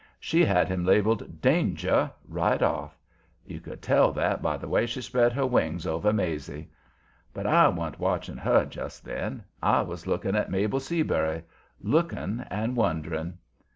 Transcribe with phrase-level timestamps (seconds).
[0.19, 2.97] She had him labeled "Danger" right off;
[3.45, 6.69] you could tell that by the way she spread her wings over "Maizie."
[7.35, 9.43] But I wa'n't watching her just then.
[9.61, 11.43] I was looking at Mabel Seabury
[11.83, 13.37] looking and wondering.